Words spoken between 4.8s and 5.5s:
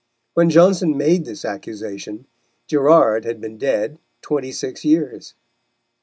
years.